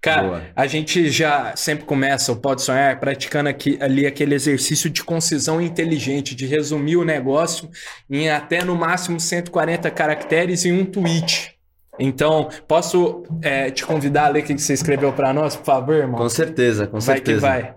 [0.00, 0.42] Cara, Boa.
[0.56, 5.60] a gente já sempre começa o Pode Sonhar praticando aqui, ali aquele exercício de concisão
[5.60, 7.68] inteligente, de resumir o negócio
[8.10, 11.58] em até no máximo 140 caracteres em um tweet.
[11.98, 15.94] Então, posso é, te convidar a ler o que você escreveu para nós, por favor,
[15.94, 16.18] irmão?
[16.18, 17.40] Com certeza, com certeza.
[17.40, 17.76] Vai que vai.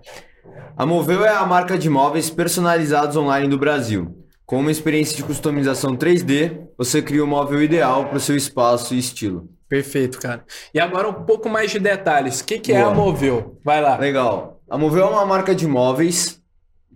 [0.76, 4.24] A Moveu é a marca de móveis personalizados online do Brasil.
[4.44, 8.94] Com uma experiência de customização 3D, você cria o móvel ideal para o seu espaço
[8.94, 9.48] e estilo.
[9.68, 10.44] Perfeito, cara.
[10.72, 12.40] E agora um pouco mais de detalhes.
[12.40, 13.58] O que, que é a Moveu?
[13.64, 13.96] Vai lá.
[13.96, 14.60] Legal.
[14.70, 16.40] A Moveu é uma marca de móveis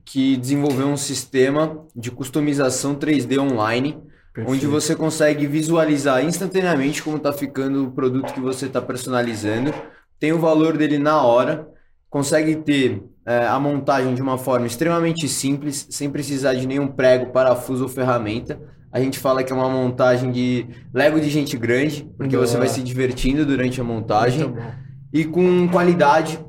[0.04, 4.00] que desenvolveu um sistema de customização 3D online,
[4.32, 4.50] Perfeito.
[4.52, 9.72] onde você consegue visualizar instantaneamente como está ficando o produto que você está personalizando,
[10.18, 11.68] tem o valor dele na hora,
[12.08, 17.32] consegue ter é, a montagem de uma forma extremamente simples, sem precisar de nenhum prego,
[17.32, 18.60] parafuso ou ferramenta.
[18.92, 22.46] A gente fala que é uma montagem de Lego de gente grande, porque Boa.
[22.46, 24.52] você vai se divertindo durante a montagem
[25.12, 26.40] e com qualidade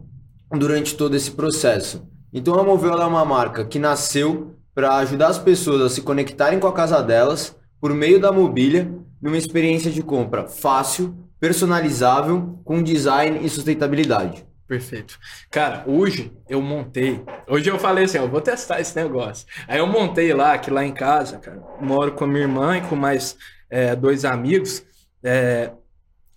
[0.52, 2.08] durante todo esse processo.
[2.34, 6.60] Então a Moveu é uma marca que nasceu para ajudar as pessoas a se conectarem
[6.60, 12.82] com a casa delas por meio da mobília, numa experiência de compra fácil, personalizável, com
[12.82, 14.46] design e sustentabilidade.
[14.72, 15.20] Perfeito.
[15.50, 17.22] Cara, hoje eu montei.
[17.46, 19.46] Hoje eu falei assim, eu vou testar esse negócio.
[19.68, 22.82] Aí eu montei lá, que lá em casa, cara, moro com a minha irmã e
[22.82, 23.36] com mais
[23.70, 24.82] é, dois amigos.
[25.22, 25.74] É,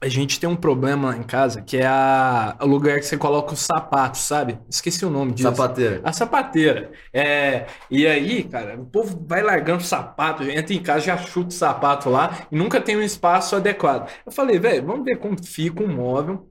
[0.00, 3.16] a gente tem um problema lá em casa que é a, o lugar que você
[3.16, 4.58] coloca os sapatos, sabe?
[4.68, 5.48] Esqueci o nome disso.
[5.48, 6.00] Sapateira.
[6.02, 6.90] A sapateira.
[7.12, 11.52] É, e aí, cara, o povo vai largando sapato, entra em casa, já chuta o
[11.52, 14.10] sapato lá e nunca tem um espaço adequado.
[14.26, 16.50] Eu falei, velho, vamos ver como fica um móvel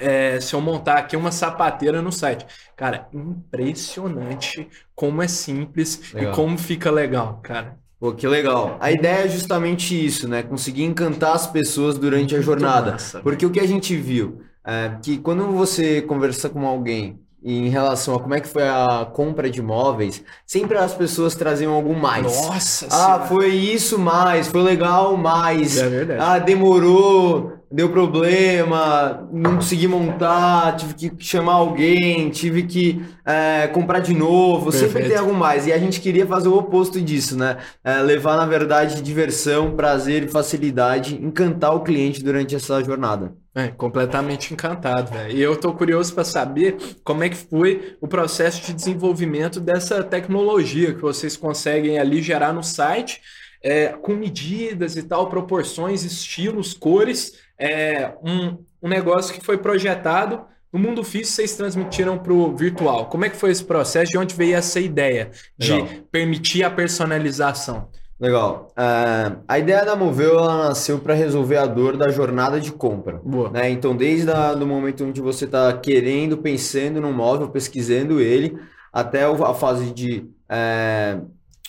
[0.00, 2.46] é, se eu montar aqui uma sapateira no site.
[2.76, 6.32] Cara, impressionante como é simples legal.
[6.32, 7.76] e como fica legal, cara.
[7.98, 8.76] Pô, que legal.
[8.80, 10.42] A ideia é justamente isso, né?
[10.42, 12.92] Conseguir encantar as pessoas durante a jornada.
[12.92, 17.68] Massa, Porque o que a gente viu é que quando você conversa com alguém em
[17.68, 21.94] relação a como é que foi a compra de imóveis, sempre as pessoas traziam algum
[21.94, 22.24] mais.
[22.24, 23.26] Nossa Ah, senhora.
[23.26, 25.78] foi isso mais, foi legal mais.
[25.78, 26.20] É verdade.
[26.20, 34.00] Ah, demorou, deu problema, não consegui montar, tive que chamar alguém, tive que é, comprar
[34.00, 34.92] de novo, Perfeito.
[34.92, 35.66] sempre tem algo mais.
[35.66, 37.58] E a gente queria fazer o oposto disso, né?
[37.82, 43.34] É, levar, na verdade, diversão, prazer e facilidade, encantar o cliente durante essa jornada.
[43.54, 45.34] É, completamente encantado, velho.
[45.34, 50.04] E eu tô curioso para saber como é que foi o processo de desenvolvimento dessa
[50.04, 53.20] tecnologia que vocês conseguem ali gerar no site,
[53.62, 60.42] é, com medidas e tal, proporções, estilos, cores, é, um, um negócio que foi projetado
[60.72, 63.06] no mundo físico, vocês transmitiram para o virtual.
[63.06, 64.12] Como é que foi esse processo?
[64.12, 65.88] De onde veio essa ideia de Legal.
[66.10, 67.88] permitir a personalização?
[68.18, 68.68] Legal.
[68.72, 73.20] Uh, a ideia da Moveu ela nasceu para resolver a dor da jornada de compra.
[73.24, 73.50] Boa.
[73.50, 73.70] Né?
[73.70, 78.58] Então, desde o momento onde você está querendo, pensando no móvel, pesquisando ele,
[78.92, 81.18] até a fase de é,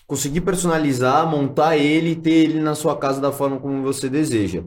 [0.05, 4.63] conseguir personalizar, montar ele e ter ele na sua casa da forma como você deseja.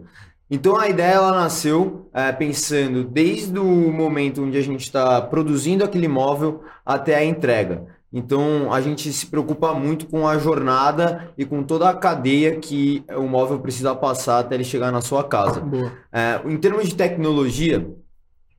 [0.51, 5.85] Então a ideia ela nasceu é, pensando desde o momento onde a gente está produzindo
[5.85, 7.87] aquele móvel até a entrega.
[8.13, 13.05] Então a gente se preocupa muito com a jornada e com toda a cadeia que
[13.17, 15.63] o móvel precisa passar até ele chegar na sua casa.
[16.13, 17.89] É, em termos de tecnologia,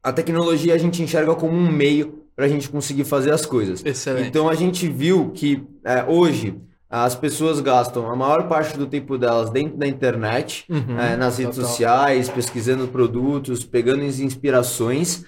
[0.02, 3.84] a tecnologia a gente enxerga como um meio para a gente conseguir fazer as coisas.
[3.86, 4.30] Excelente.
[4.30, 6.58] Então a gente viu que é, hoje
[6.92, 11.38] as pessoas gastam a maior parte do tempo delas dentro da internet, uhum, é, nas
[11.38, 11.70] redes total.
[11.72, 15.24] sociais, pesquisando produtos, pegando inspirações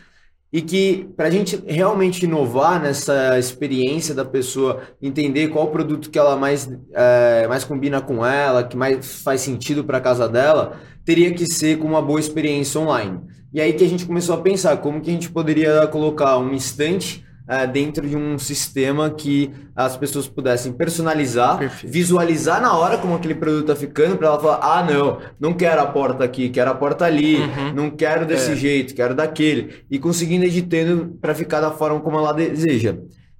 [0.51, 6.19] e que para a gente realmente inovar nessa experiência da pessoa, entender qual produto que
[6.19, 10.77] ela mais, é, mais combina com ela, que mais faz sentido para a casa dela,
[11.05, 13.21] teria que ser com uma boa experiência online.
[13.51, 16.53] E aí que a gente começou a pensar como que a gente poderia colocar um
[16.53, 21.91] instante é, dentro de um sistema que as pessoas pudessem personalizar, Perfeito.
[21.91, 25.81] visualizar na hora como aquele produto está ficando, para ela falar: ah, não, não quero
[25.81, 27.73] a porta aqui, quero a porta ali, uhum.
[27.73, 28.55] não quero desse é.
[28.55, 32.97] jeito, quero daquele, e conseguindo editando para ficar da forma como ela deseja.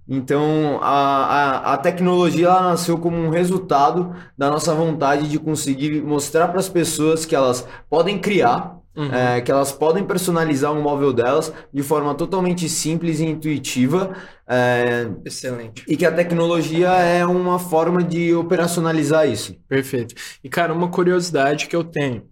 [0.07, 6.01] Então, a, a, a tecnologia ela nasceu como um resultado da nossa vontade de conseguir
[6.01, 9.13] mostrar para as pessoas que elas podem criar, uhum.
[9.13, 14.15] é, que elas podem personalizar um móvel delas de forma totalmente simples e intuitiva.
[14.47, 15.83] É, Excelente.
[15.87, 19.55] E que a tecnologia é uma forma de operacionalizar isso.
[19.67, 20.15] Perfeito.
[20.43, 22.23] E, cara, uma curiosidade que eu tenho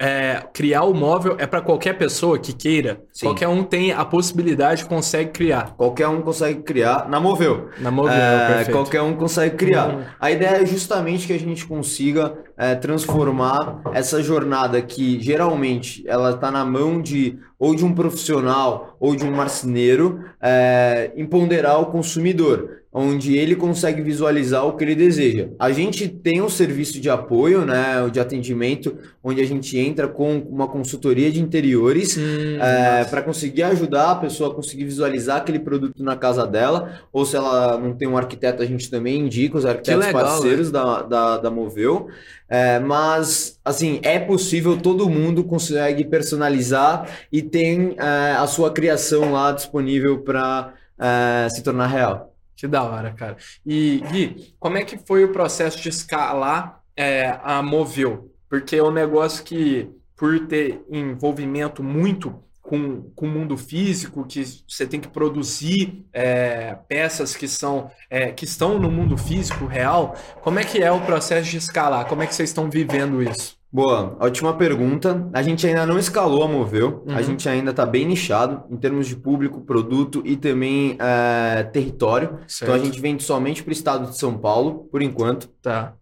[0.00, 3.02] é, criar o móvel é para qualquer pessoa que queira.
[3.12, 3.26] Sim.
[3.26, 5.74] Qualquer um tem a possibilidade, consegue criar.
[5.76, 7.68] Qualquer um consegue criar na Moveu.
[7.78, 9.94] Na Moveu, é, Qualquer um consegue criar.
[9.94, 10.02] Uhum.
[10.18, 16.30] A ideia é justamente que a gente consiga é, transformar essa jornada que geralmente ela
[16.30, 21.78] está na mão de ou de um profissional ou de um marceneiro é, em ponderar
[21.78, 25.48] o consumidor onde ele consegue visualizar o que ele deseja.
[25.58, 30.38] A gente tem um serviço de apoio, né, de atendimento, onde a gente entra com
[30.38, 35.60] uma consultoria de interiores hum, é, para conseguir ajudar a pessoa a conseguir visualizar aquele
[35.60, 39.56] produto na casa dela, ou se ela não tem um arquiteto, a gente também indica
[39.56, 40.80] os arquitetos legal, parceiros né?
[40.80, 42.08] da, da, da Moveu.
[42.48, 49.30] É, mas, assim, é possível, todo mundo consegue personalizar e tem é, a sua criação
[49.30, 52.29] lá disponível para é, se tornar real.
[52.60, 53.38] Que da hora, cara.
[53.64, 58.30] E, Gui, como é que foi o processo de escalar é, a Moveu?
[58.50, 64.44] Porque é um negócio que, por ter envolvimento muito com, com o mundo físico, que
[64.68, 70.14] você tem que produzir é, peças que são é, que estão no mundo físico real,
[70.42, 72.04] como é que é o processo de escalar?
[72.04, 73.59] Como é que vocês estão vivendo isso?
[73.72, 75.28] Boa, última pergunta.
[75.32, 77.14] A gente ainda não escalou a Moveu, uhum.
[77.14, 82.40] a gente ainda está bem nichado em termos de público, produto e também é, território.
[82.48, 82.62] Certo.
[82.62, 85.46] Então a gente vende somente para o estado de São Paulo, por enquanto.
[85.62, 85.94] Tá.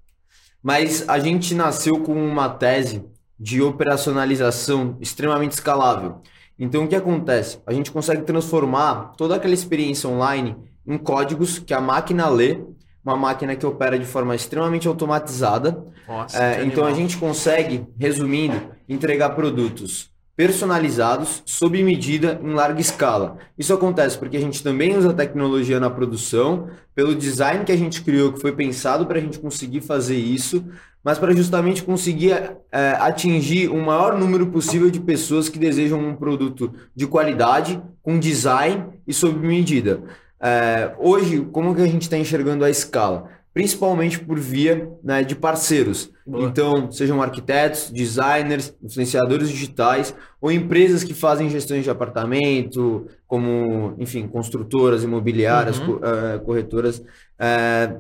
[0.62, 3.05] Mas a gente nasceu com uma tese
[3.38, 6.23] de operacionalização extremamente escalável.
[6.59, 7.61] Então o que acontece?
[7.67, 10.56] A gente consegue transformar toda aquela experiência online
[10.87, 12.61] em códigos que a máquina lê
[13.09, 15.83] uma máquina que opera de forma extremamente automatizada.
[16.07, 23.39] Nossa, é, então a gente consegue, resumindo, entregar produtos personalizados, sob medida, em larga escala.
[23.59, 28.03] Isso acontece porque a gente também usa tecnologia na produção, pelo design que a gente
[28.03, 30.65] criou, que foi pensado para a gente conseguir fazer isso,
[31.03, 32.33] mas para justamente conseguir
[32.71, 38.17] é, atingir o maior número possível de pessoas que desejam um produto de qualidade, com
[38.17, 40.03] design e sob medida.
[40.40, 43.31] É, hoje, como que a gente está enxergando a escala?
[43.52, 46.11] Principalmente por via né, de parceiros.
[46.25, 46.44] Boa.
[46.44, 54.29] Então, sejam arquitetos, designers, influenciadores digitais ou empresas que fazem gestões de apartamento, como, enfim,
[54.29, 55.99] construtoras imobiliárias, uhum.
[56.02, 57.02] É, corretoras.
[57.38, 57.96] É,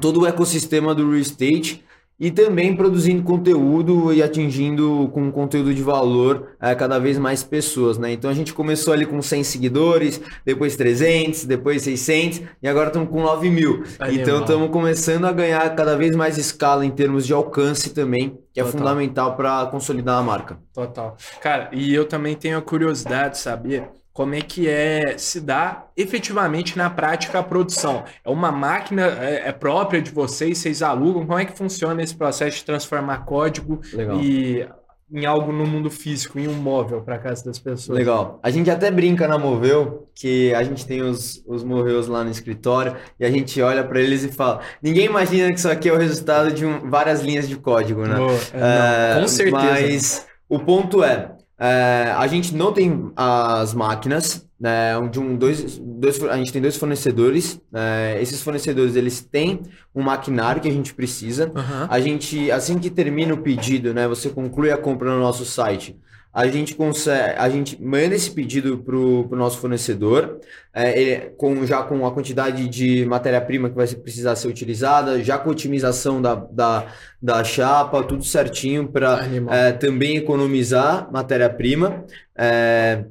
[0.00, 1.84] todo o ecossistema do real estate
[2.18, 7.96] e também produzindo conteúdo e atingindo com conteúdo de valor é, cada vez mais pessoas,
[7.96, 8.12] né?
[8.12, 13.08] Então a gente começou ali com 100 seguidores, depois 300, depois 600 e agora estamos
[13.08, 13.84] com 9 mil.
[13.98, 14.20] Animal.
[14.20, 18.60] Então estamos começando a ganhar cada vez mais escala em termos de alcance também, que
[18.60, 18.78] é Total.
[18.78, 20.58] fundamental para consolidar a marca.
[20.72, 21.16] Total.
[21.40, 23.88] Cara, e eu também tenho a curiosidade de saber
[24.18, 28.02] como é que é se dá efetivamente na prática a produção.
[28.24, 31.24] É uma máquina é, é, própria de vocês, vocês alugam.
[31.24, 34.18] Como é que funciona esse processo de transformar código Legal.
[34.20, 34.68] e
[35.08, 37.96] em algo no mundo físico, em um móvel para casa das pessoas?
[37.96, 38.40] Legal.
[38.42, 42.30] A gente até brinca na Moveu que a gente tem os, os Moveus lá no
[42.32, 45.92] escritório e a gente olha para eles e fala: ninguém imagina que isso aqui é
[45.92, 48.16] o resultado de um, várias linhas de código, né?
[48.18, 49.64] Oh, é, não, com certeza.
[49.64, 55.78] Mas o ponto é é, a gente não tem as máquinas, né, de um, dois,
[55.78, 57.60] dois, a gente tem dois fornecedores.
[57.72, 59.62] É, esses fornecedores eles têm
[59.94, 61.46] um maquinário que a gente precisa.
[61.46, 61.86] Uhum.
[61.88, 65.96] A gente, assim que termina o pedido, né, você conclui a compra no nosso site
[66.38, 70.38] a gente consegue, a gente manda esse pedido para o nosso fornecedor,
[70.72, 75.36] é, ele, com, já com a quantidade de matéria-prima que vai precisar ser utilizada, já
[75.36, 79.18] com otimização da, da, da chapa, tudo certinho para
[79.50, 82.04] é, também economizar matéria-prima.
[82.36, 83.04] É,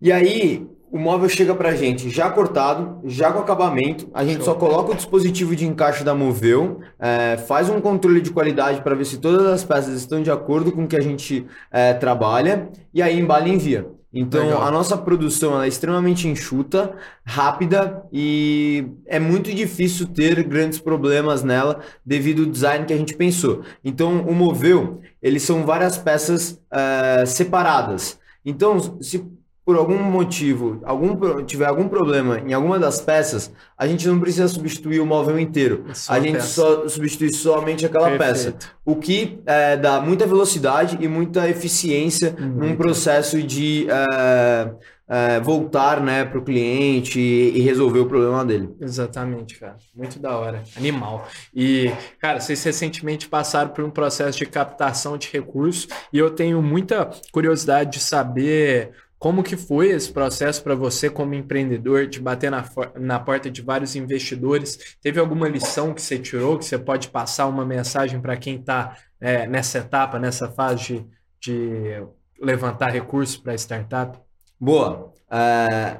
[0.00, 4.08] e aí, o móvel chega para a gente já cortado, já com acabamento.
[4.14, 4.46] A gente Show.
[4.46, 8.94] só coloca o dispositivo de encaixe da Moveu, é, faz um controle de qualidade para
[8.94, 12.68] ver se todas as peças estão de acordo com o que a gente é, trabalha
[12.94, 13.86] e aí embala e envia.
[14.12, 14.62] Então Legal.
[14.62, 21.80] a nossa produção é extremamente enxuta, rápida e é muito difícil ter grandes problemas nela
[22.04, 23.62] devido ao design que a gente pensou.
[23.84, 28.18] Então o Moveu, eles são várias peças é, separadas.
[28.46, 29.26] Então, se
[29.66, 34.46] por algum motivo, algum, tiver algum problema em alguma das peças, a gente não precisa
[34.46, 35.86] substituir o móvel inteiro.
[35.92, 36.46] Só a gente peça.
[36.46, 38.58] só substitui somente aquela Perfeito.
[38.58, 38.72] peça.
[38.84, 42.46] O que é, dá muita velocidade e muita eficiência uhum.
[42.46, 44.70] num processo de, é,
[45.08, 48.74] é, voltar né, para o cliente e, e, resolver o problema dele.
[48.80, 49.76] Exatamente, cara.
[49.94, 50.62] Muito da hora.
[50.76, 51.26] Animal.
[51.54, 56.60] E, cara, vocês recentemente passaram por um processo de captação de recursos e eu tenho
[56.60, 58.92] muita curiosidade de saber
[59.26, 62.64] como que foi esse processo para você como empreendedor de bater na,
[62.94, 64.96] na porta de vários investidores?
[65.02, 68.96] Teve alguma lição que você tirou, que você pode passar uma mensagem para quem está
[69.20, 71.04] é, nessa etapa, nessa fase de,
[71.40, 72.06] de
[72.40, 74.16] levantar recursos para startup?
[74.60, 75.12] Boa.
[75.28, 75.96] É,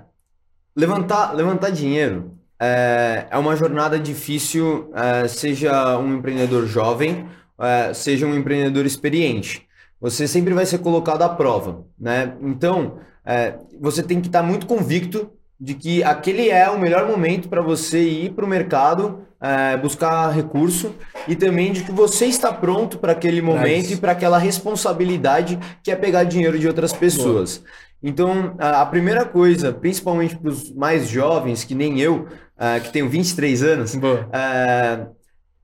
[0.76, 7.26] levantar, levantar dinheiro é, é uma jornada difícil, é, seja um empreendedor jovem,
[7.58, 9.65] é, seja um empreendedor experiente.
[10.00, 12.34] Você sempre vai ser colocado à prova, né?
[12.42, 17.48] Então, é, você tem que estar muito convicto de que aquele é o melhor momento
[17.48, 20.94] para você ir para o mercado, é, buscar recurso
[21.26, 25.90] e também de que você está pronto para aquele momento e para aquela responsabilidade que
[25.90, 27.58] é pegar dinheiro de outras pessoas.
[27.58, 27.70] Boa.
[28.02, 32.26] Então, a primeira coisa, principalmente para os mais jovens, que nem eu,
[32.56, 33.94] uh, que tenho 23 anos,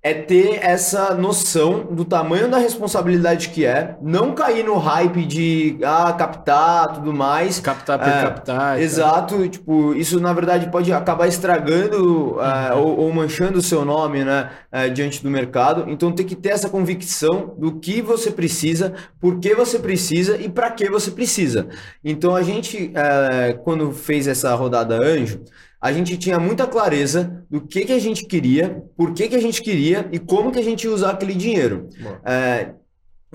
[0.05, 5.79] é ter essa noção do tamanho da responsabilidade que é, não cair no hype de
[5.85, 7.61] ah, captar tudo mais.
[7.61, 8.81] Captar por é, captar.
[8.81, 12.81] Exato, tipo, isso na verdade pode acabar estragando é, uhum.
[12.81, 15.85] ou, ou, manchando o seu nome né, é, diante do mercado.
[15.89, 20.49] Então tem que ter essa convicção do que você precisa, por que você precisa e
[20.49, 21.69] para que você precisa.
[22.05, 25.45] Então a gente, é, quando fez essa rodada anjo,
[25.83, 29.41] a gente tinha muita clareza do que, que a gente queria, por que, que a
[29.41, 31.89] gente queria e como que a gente ia usar aquele dinheiro.
[32.25, 32.71] É,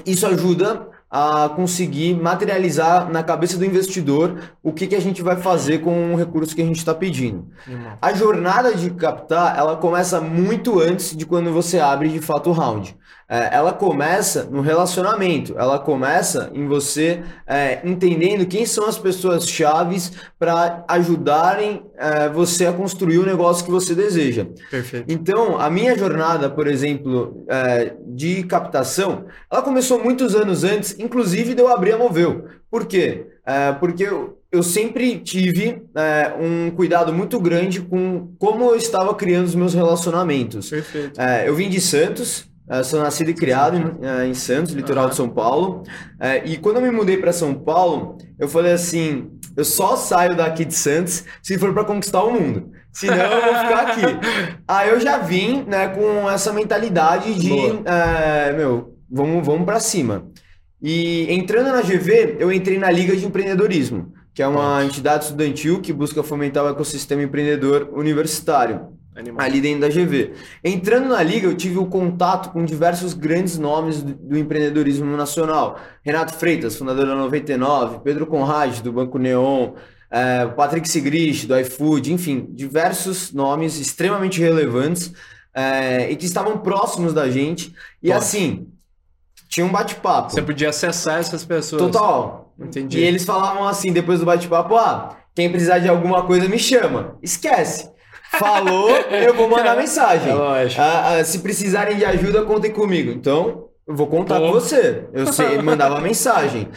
[0.06, 5.36] isso ajuda a conseguir materializar na cabeça do investidor o que, que a gente vai
[5.36, 7.50] fazer com o recurso que a gente está pedindo.
[7.68, 7.98] Uhum.
[8.02, 12.54] A jornada de captar, ela começa muito antes de quando você abre de fato o
[12.54, 12.96] round
[13.30, 19.50] é, ela começa no relacionamento, ela começa em você é, entendendo quem são as pessoas
[19.50, 24.46] chaves para ajudarem é, você a construir o negócio que você deseja.
[24.72, 25.12] Perfeito.
[25.12, 31.54] Então, a minha jornada, por exemplo, é, de captação, ela começou muitos anos antes, inclusive
[31.54, 32.46] de eu abrir a Moveu.
[32.72, 33.26] Por quê?
[33.46, 39.14] É, porque eu, eu sempre tive é, um cuidado muito grande com como eu estava
[39.14, 40.70] criando os meus relacionamentos.
[40.70, 41.20] Perfeito.
[41.46, 45.16] eu vim de Santos, eu sou nascido e criado em, eh, em Santos, litoral de
[45.16, 45.84] São Paulo.
[46.20, 50.36] Eh, e quando eu me mudei para São Paulo, eu falei assim: eu só saio
[50.36, 52.72] daqui de Santos se for para conquistar o mundo.
[52.92, 54.02] Senão eu vou ficar aqui.
[54.68, 57.50] Aí eu já vim né, com essa mentalidade de:
[58.58, 60.28] meu, vamos, vamos para cima.
[60.82, 65.82] E entrando na GV, eu entrei na Liga de Empreendedorismo, que é uma entidade estudantil
[65.82, 68.90] que busca fomentar o ecossistema empreendedor universitário.
[69.18, 69.46] Animal.
[69.46, 70.34] ali dentro da GV.
[70.64, 75.80] Entrando na liga, eu tive o contato com diversos grandes nomes do, do empreendedorismo nacional.
[76.04, 79.74] Renato Freitas, fundador da 99, Pedro Conrad, do Banco Neon,
[80.12, 85.12] é, Patrick Sigrist, do iFood, enfim, diversos nomes extremamente relevantes
[85.54, 87.74] é, e que estavam próximos da gente.
[88.02, 88.68] E assim,
[89.50, 90.32] tinha um bate-papo.
[90.32, 91.82] Você podia acessar essas pessoas.
[91.82, 92.54] Total.
[92.60, 93.00] Entendi.
[93.00, 97.18] E eles falavam assim, depois do bate-papo, ah, quem precisar de alguma coisa me chama.
[97.22, 97.90] Esquece.
[98.32, 100.32] Falou, eu vou mandar mensagem.
[100.32, 103.12] É ah, ah, se precisarem de ajuda, contem comigo.
[103.12, 104.48] Então, eu vou contar Pô.
[104.48, 105.06] com você.
[105.14, 106.70] Eu sei, mandava mensagem.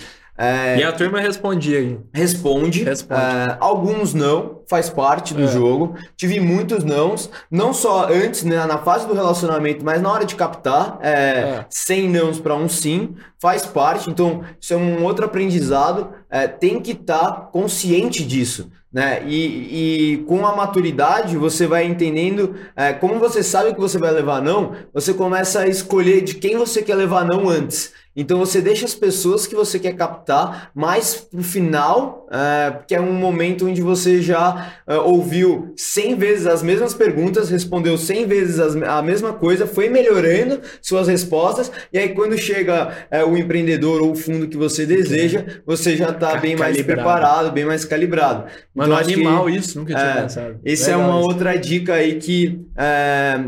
[0.42, 2.83] É, e a turma respondia Responde.
[2.83, 3.21] responde.
[3.21, 5.47] É, alguns não, faz parte do é.
[5.47, 5.95] jogo.
[6.16, 10.35] Tive muitos nãos, não só antes, né, na fase do relacionamento, mas na hora de
[10.37, 12.09] captar, é, 100 é.
[12.09, 14.11] nãos para um sim, faz parte.
[14.11, 16.12] Então, isso é um outro aprendizado.
[16.28, 18.70] É, tem que estar tá consciente disso.
[18.92, 19.23] Né?
[19.25, 24.11] E, e com a maturidade você vai entendendo é, como você sabe que você vai
[24.11, 27.92] levar não, você começa a escolher de quem você quer levar não antes.
[28.16, 33.00] Então você deixa as pessoas que você quer captar mais pro final, é, que é
[33.00, 38.59] um momento onde você já é, ouviu 100 vezes as mesmas perguntas, respondeu 100 vezes
[38.59, 44.02] as, a mesma coisa, foi melhorando suas respostas, e aí quando chega é, o empreendedor
[44.02, 48.44] ou o fundo que você deseja, você já está bem mais preparado, bem mais calibrado.
[48.75, 50.60] Mano, então, animal que, isso, nunca tinha é, pensado.
[50.64, 51.28] Essa é uma isso.
[51.28, 53.40] outra dica aí que é,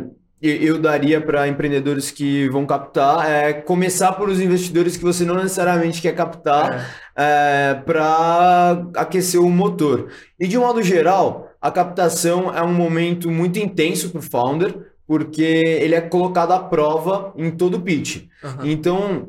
[0.43, 5.37] eu daria para empreendedores que vão captar é começar por os investidores que você não
[5.37, 7.71] necessariamente quer captar é.
[7.71, 10.09] é, para aquecer o motor.
[10.41, 14.75] E de um modo geral, a captação é um momento muito intenso para o founder,
[15.07, 18.25] porque ele é colocado à prova em todo o pitch.
[18.43, 18.51] Uhum.
[18.65, 19.29] Então,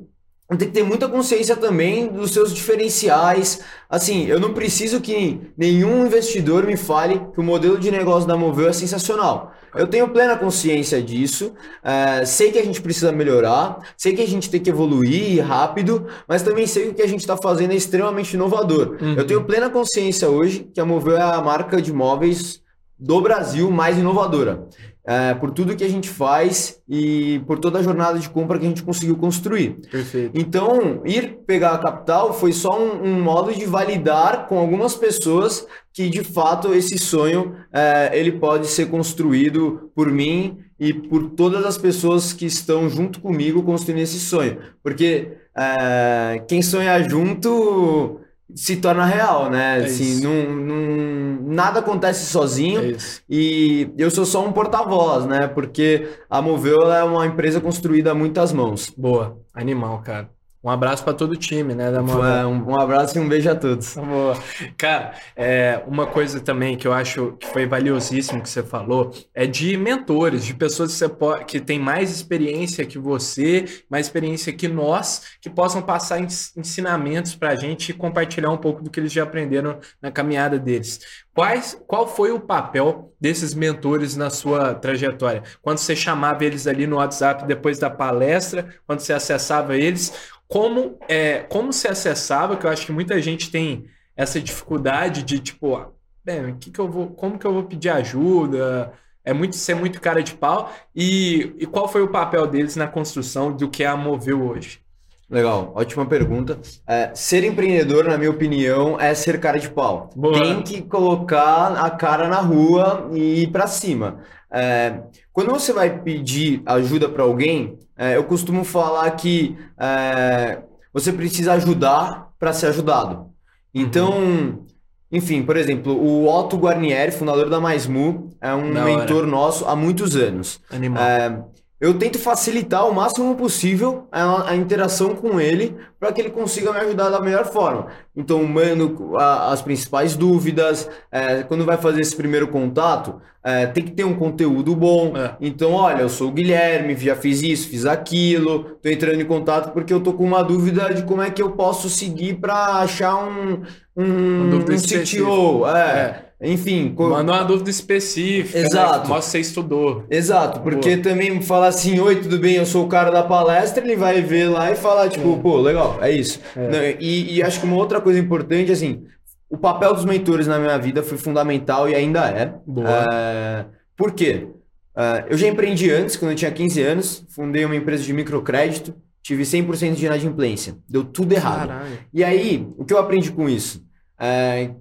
[0.50, 3.62] tem que ter muita consciência também dos seus diferenciais.
[3.90, 8.36] Assim, eu não preciso que nenhum investidor me fale que o modelo de negócio da
[8.36, 9.54] Moveu é sensacional.
[9.74, 14.28] Eu tenho plena consciência disso, é, sei que a gente precisa melhorar, sei que a
[14.28, 17.72] gente tem que evoluir rápido, mas também sei que o que a gente está fazendo
[17.72, 18.98] é extremamente inovador.
[19.02, 19.16] Uhum.
[19.16, 22.62] Eu tenho plena consciência hoje que a Moveu é a marca de móveis
[23.00, 24.68] do Brasil mais inovadora
[25.06, 28.66] é, por tudo que a gente faz e por toda a jornada de compra que
[28.66, 29.82] a gente conseguiu construir.
[29.92, 30.32] Perfeito.
[30.34, 35.68] Então, ir pegar a capital foi só um, um modo de validar com algumas pessoas
[35.92, 41.66] que, de fato, esse sonho é, ele pode ser construído por mim e por todas
[41.66, 44.58] as pessoas que estão junto comigo construindo esse sonho.
[44.82, 48.20] Porque é, quem sonha junto
[48.56, 49.82] se torna real, né?
[49.82, 52.98] É assim, não, não, nada acontece sozinho é
[53.30, 55.48] e eu sou só um porta-voz, né?
[55.48, 58.92] Porque a Moveu é uma empresa construída a muitas mãos.
[58.98, 60.33] Boa, animal, cara.
[60.64, 61.92] Um abraço para todo o time, né?
[61.92, 63.96] Da um, um, abraço e um beijo a todos.
[63.96, 64.38] Boa.
[64.78, 69.46] Cara, é, uma coisa também que eu acho que foi valiosíssimo que você falou é
[69.46, 74.54] de mentores, de pessoas que, você pode, que têm mais experiência que você, mais experiência
[74.54, 79.02] que nós, que possam passar ensinamentos para a gente e compartilhar um pouco do que
[79.02, 81.02] eles já aprenderam na caminhada deles.
[81.34, 85.42] Quais, qual foi o papel desses mentores na sua trajetória?
[85.64, 90.14] Quando você chamava eles ali no WhatsApp depois da palestra, quando você acessava eles,
[90.54, 95.40] como, é, como se acessava, que eu acho que muita gente tem essa dificuldade de
[95.40, 95.84] tipo,
[96.24, 98.94] bem, que que eu vou, como que eu vou pedir ajuda?
[99.26, 100.72] É muito ser muito cara de pau.
[100.96, 104.80] E, e qual foi o papel deles na construção do que a moveu hoje?
[105.28, 106.60] Legal, ótima pergunta.
[106.86, 110.12] É, ser empreendedor, na minha opinião, é ser cara de pau.
[110.16, 110.40] Boa.
[110.40, 114.20] Tem que colocar a cara na rua e ir para cima.
[114.52, 115.00] É,
[115.32, 120.62] quando você vai pedir ajuda para alguém, é, eu costumo falar que é,
[120.94, 123.32] você precisa ajudar para ser ajudado.
[123.74, 124.66] Então, uhum.
[125.12, 129.28] enfim, por exemplo, o Otto Guarnieri, fundador da MaisMu, é um da mentor hora.
[129.28, 130.60] nosso há muitos anos.
[130.72, 131.04] Animal.
[131.04, 131.44] É,
[131.84, 136.72] eu tento facilitar o máximo possível a, a interação com ele para que ele consiga
[136.72, 137.88] me ajudar da melhor forma.
[138.16, 140.90] Então, mando a, as principais dúvidas.
[141.12, 145.18] É, quando vai fazer esse primeiro contato, é, tem que ter um conteúdo bom.
[145.18, 145.36] É.
[145.42, 149.74] Então, olha, eu sou o Guilherme, já fiz isso, fiz aquilo, estou entrando em contato
[149.74, 153.14] porque eu tô com uma dúvida de como é que eu posso seguir para achar
[153.18, 153.62] um,
[153.98, 155.68] um, um CTO.
[155.68, 156.23] É.
[156.44, 156.94] Enfim.
[156.98, 158.60] Manda uma dúvida específica.
[158.60, 158.66] Né?
[158.66, 159.08] Exato.
[159.08, 159.16] Né?
[159.16, 160.04] Mostra você estudou.
[160.10, 161.04] Exato, porque Boa.
[161.04, 164.50] também falar assim, oi, tudo bem, eu sou o cara da palestra, ele vai ver
[164.50, 165.40] lá e falar, tipo, é.
[165.40, 166.40] pô, legal, é isso.
[166.56, 166.98] É.
[167.00, 169.06] E, e acho que uma outra coisa importante, assim,
[169.50, 172.54] o papel dos mentores na minha vida foi fundamental e ainda é.
[172.66, 172.90] Boa.
[172.90, 174.48] É, por quê?
[174.96, 178.94] É, eu já empreendi antes, quando eu tinha 15 anos, fundei uma empresa de microcrédito,
[179.22, 180.76] tive 100% de inadimplência.
[180.90, 181.70] Deu tudo errado.
[181.70, 182.00] Caralho.
[182.14, 183.84] E aí, o que eu aprendi com isso?
[184.20, 184.72] É,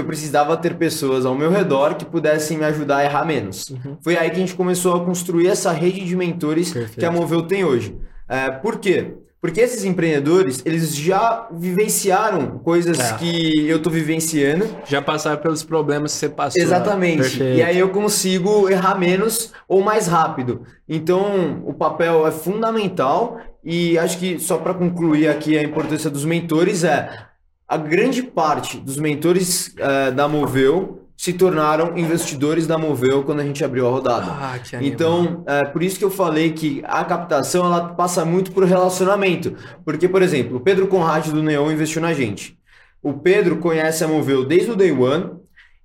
[0.00, 3.68] que eu precisava ter pessoas ao meu redor que pudessem me ajudar a errar menos.
[3.68, 3.98] Uhum.
[4.02, 6.98] Foi aí que a gente começou a construir essa rede de mentores Perfeito.
[6.98, 7.94] que a Moveu tem hoje.
[8.28, 9.14] É, por quê?
[9.40, 13.14] Porque esses empreendedores, eles já vivenciaram coisas é.
[13.14, 14.68] que eu estou vivenciando.
[14.84, 16.62] Já passaram pelos problemas que você passou.
[16.62, 17.22] Exatamente.
[17.22, 17.58] Perfeito.
[17.58, 20.62] E aí eu consigo errar menos ou mais rápido.
[20.86, 26.24] Então, o papel é fundamental e acho que só para concluir aqui a importância dos
[26.24, 27.29] mentores é
[27.70, 33.44] a grande parte dos mentores uh, da Moveu se tornaram investidores da Moveu quando a
[33.44, 34.26] gente abriu a rodada.
[34.28, 38.64] Ah, então, é por isso que eu falei que a captação ela passa muito por
[38.64, 39.54] relacionamento.
[39.84, 42.58] Porque, por exemplo, o Pedro Conrad do Neon investiu na gente.
[43.00, 45.30] O Pedro conhece a Moveu desde o day one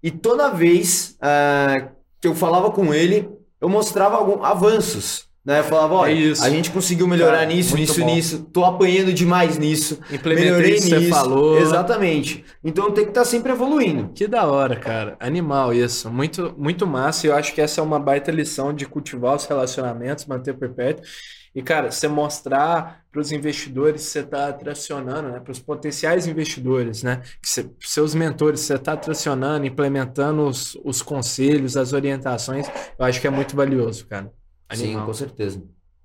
[0.01, 1.87] e toda vez uh,
[2.19, 3.29] que eu falava com ele,
[3.61, 5.24] eu mostrava alguns avanços.
[5.45, 5.59] Né?
[5.59, 8.05] Eu falava, olha, é a gente conseguiu melhorar Cara, nisso, nisso, bom.
[8.07, 9.99] nisso, tô apanhando demais nisso.
[10.11, 11.59] Implementei isso que você falou.
[11.59, 12.43] Exatamente.
[12.63, 14.09] Então tem que estar tá sempre evoluindo.
[14.15, 15.15] Que da hora, cara.
[15.19, 16.09] Animal isso.
[16.09, 17.27] Muito, muito massa.
[17.27, 21.05] E eu acho que essa é uma baita lição de cultivar os relacionamentos, manter perpétuo.
[21.53, 25.39] E, cara, você mostrar para os investidores que você está tracionando, né?
[25.39, 27.21] Para os potenciais investidores, né?
[27.41, 32.67] Que você, seus mentores, você está tracionando, implementando os, os conselhos, as orientações,
[32.99, 34.29] eu acho que é muito valioso, cara.
[34.69, 35.01] Animal.
[35.01, 35.63] Sim, com certeza.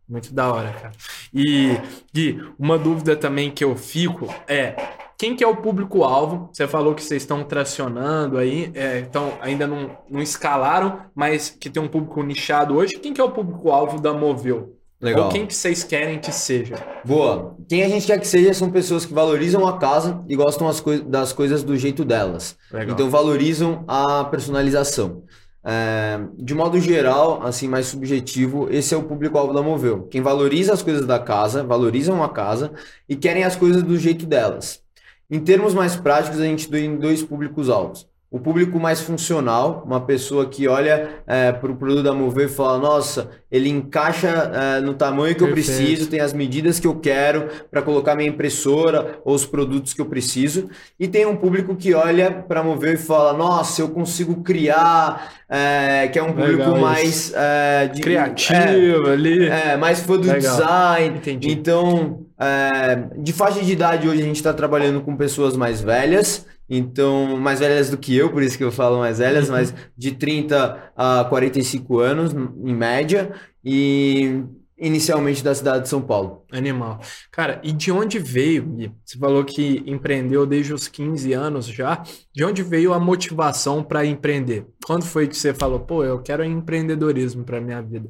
[0.09, 0.93] Muito da hora, cara.
[1.33, 1.79] E,
[2.13, 4.75] Gui, uma dúvida também que eu fico é
[5.21, 6.49] quem que é o público-alvo?
[6.51, 11.69] Você falou que vocês estão tracionando aí, é, então ainda não, não escalaram, mas que
[11.69, 12.99] tem um público nichado hoje.
[12.99, 14.81] Quem que é o público-alvo da Moveu?
[15.01, 15.27] Legal.
[15.27, 16.75] Ou quem que vocês querem que seja?
[17.05, 17.55] Boa.
[17.69, 21.01] Quem a gente quer que seja são pessoas que valorizam a casa e gostam coi
[21.01, 22.57] das coisas do jeito delas.
[22.73, 22.95] Legal.
[22.95, 25.23] Então valorizam a personalização.
[25.63, 30.05] É, de modo geral, assim, mais subjetivo, esse é o público-alvo da Moveu.
[30.09, 32.73] Quem valoriza as coisas da casa, valorizam a casa
[33.09, 34.83] e querem as coisas do jeito delas.
[35.31, 40.47] Em termos mais práticos, a gente tem dois públicos-alvos o público mais funcional, uma pessoa
[40.47, 44.95] que olha é, para o produto da Mover e fala, nossa, ele encaixa é, no
[44.95, 45.69] tamanho que Perfeito.
[45.69, 49.93] eu preciso, tem as medidas que eu quero para colocar minha impressora ou os produtos
[49.93, 50.71] que eu preciso.
[50.99, 55.33] E tem um público que olha para a Mover e fala, nossa, eu consigo criar,
[55.49, 60.17] é, que é um público Legal, mais é, de, criativo é, ali, é, mais fã
[60.17, 60.39] do Legal.
[60.39, 61.17] design.
[61.19, 61.51] Entendi.
[61.51, 66.47] Então, é, de faixa de idade hoje a gente está trabalhando com pessoas mais velhas
[66.71, 69.57] então, mais velhas do que eu, por isso que eu falo mais velhas, uhum.
[69.57, 74.45] mas de 30 a 45 anos, em média, e
[74.79, 76.47] inicialmente da cidade de São Paulo.
[76.53, 77.01] Animal.
[77.33, 78.95] Cara, e de onde veio?
[79.05, 82.05] Você falou que empreendeu desde os 15 anos já.
[82.33, 84.65] De onde veio a motivação para empreender?
[84.87, 88.09] Quando foi que você falou, pô, eu quero empreendedorismo para minha vida?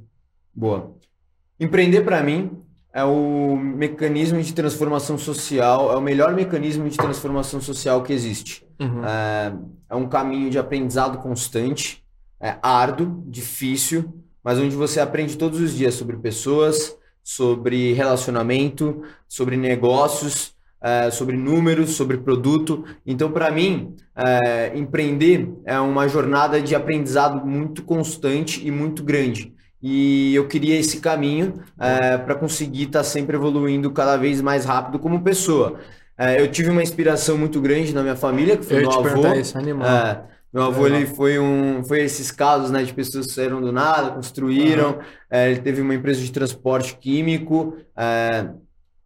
[0.54, 0.94] Boa.
[1.58, 2.62] Empreender para mim
[2.92, 8.66] é o mecanismo de transformação social, é o melhor mecanismo de transformação social que existe.
[8.80, 9.04] Uhum.
[9.04, 9.52] É,
[9.90, 12.04] é, um caminho de aprendizado constante,
[12.40, 19.56] é árduo, difícil, mas onde você aprende todos os dias sobre pessoas, sobre relacionamento, sobre
[19.56, 22.84] negócios, é, sobre números, sobre produto.
[23.06, 29.54] Então, para mim, é, empreender é uma jornada de aprendizado muito constante e muito grande.
[29.82, 34.64] E eu queria esse caminho é, para conseguir estar tá sempre evoluindo cada vez mais
[34.64, 35.78] rápido como pessoa.
[36.18, 39.34] É, eu tive uma inspiração muito grande na minha família, que foi eu meu avô.
[39.34, 39.88] Isso, animal.
[39.88, 43.72] É, meu avô ele foi um, foi esses casos, né, de pessoas que saíram do
[43.72, 44.90] nada, construíram.
[44.90, 45.38] Uhum.
[45.46, 47.76] ele teve uma empresa de transporte químico.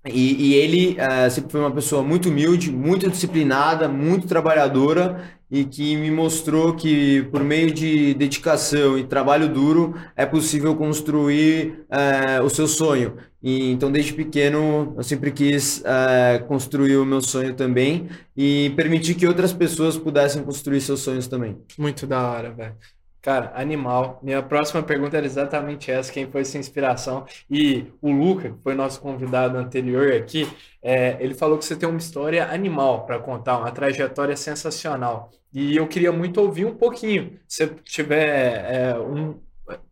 [0.07, 0.97] E, e, ele
[1.31, 5.23] sempre foi uma pessoa muito humilde, muito disciplinada, muito trabalhadora
[5.55, 11.87] e que me mostrou que por meio de dedicação e trabalho duro é possível construir
[11.89, 13.17] é, o seu sonho.
[13.41, 19.15] E, então, desde pequeno, eu sempre quis é, construir o meu sonho também e permitir
[19.15, 21.57] que outras pessoas pudessem construir seus sonhos também.
[21.79, 22.75] Muito da hora, velho.
[23.25, 24.19] Cara, animal.
[24.23, 27.25] Minha próxima pergunta era exatamente essa: quem foi sua inspiração?
[27.51, 30.47] E o Luca, que foi nosso convidado anterior aqui,
[30.83, 35.31] é, ele falou que você tem uma história animal para contar, uma trajetória sensacional.
[35.55, 37.39] E eu queria muito ouvir um pouquinho.
[37.49, 39.37] Se tiver é, um,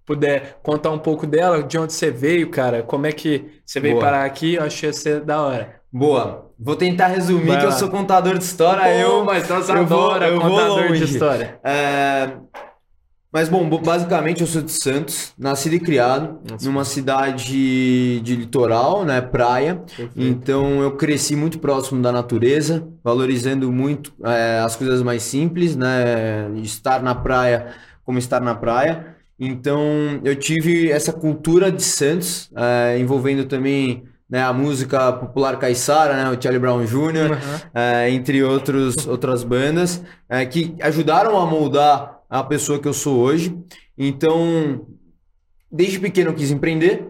[0.04, 3.94] puder contar um pouco dela, de onde você veio, cara, como é que você veio
[3.94, 4.04] Boa.
[4.04, 5.80] parar aqui, eu achei você da hora.
[5.90, 6.50] Boa.
[6.58, 7.72] Vou tentar resumir Vai que lá.
[7.72, 8.82] eu sou contador de história.
[8.82, 11.58] Pô, eu, mas nós eu adora vou, eu contador de história.
[11.64, 12.30] É,
[13.32, 16.66] mas, bom, basicamente eu sou de Santos, nascido e criado Nossa.
[16.66, 19.76] numa cidade de litoral, né, praia.
[19.76, 20.12] Perfeito.
[20.16, 26.50] Então eu cresci muito próximo da natureza, valorizando muito é, as coisas mais simples, né,
[26.56, 27.72] estar na praia
[28.04, 29.16] como estar na praia.
[29.40, 29.80] Então
[30.22, 36.30] eu tive essa cultura de Santos, é, envolvendo também né, a música popular caiçara, né,
[36.30, 37.38] o Charlie Brown Jr., uhum.
[37.74, 43.18] é, entre outros, outras bandas, é, que ajudaram a moldar a pessoa que eu sou
[43.18, 43.54] hoje.
[43.96, 44.86] Então,
[45.70, 47.06] desde pequeno eu quis empreender.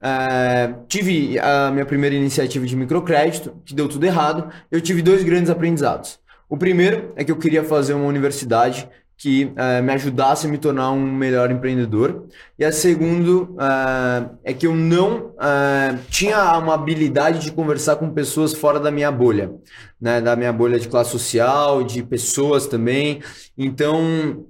[0.00, 4.50] Uh, tive a minha primeira iniciativa de microcrédito, que deu tudo errado.
[4.70, 6.18] Eu tive dois grandes aprendizados.
[6.48, 8.88] O primeiro é que eu queria fazer uma universidade
[9.22, 12.26] que uh, me ajudasse a me tornar um melhor empreendedor.
[12.58, 18.10] E a segundo uh, é que eu não uh, tinha uma habilidade de conversar com
[18.10, 19.52] pessoas fora da minha bolha,
[20.00, 20.20] né?
[20.20, 23.22] da minha bolha de classe social, de pessoas também.
[23.56, 24.46] Então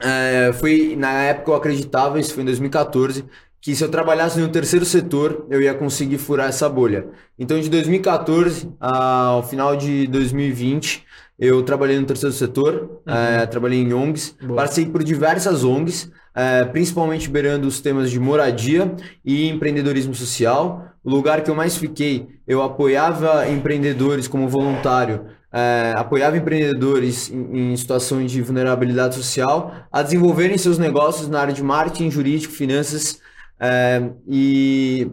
[0.00, 3.24] é, foi na época eu acreditava, isso foi em 2014,
[3.60, 7.06] que se eu trabalhasse no terceiro setor, eu ia conseguir furar essa bolha.
[7.38, 11.04] Então, de 2014 ao final de 2020,
[11.38, 13.14] eu trabalhei no terceiro setor, uhum.
[13.14, 14.56] é, trabalhei em ONGs, Boa.
[14.56, 20.88] passei por diversas ONGs, é, principalmente beirando os temas de moradia e empreendedorismo social.
[21.04, 27.72] O lugar que eu mais fiquei, eu apoiava empreendedores como voluntário é, apoiava empreendedores em,
[27.72, 33.20] em situação de vulnerabilidade social a desenvolverem seus negócios na área de marketing, jurídico, finanças
[33.60, 35.10] é, e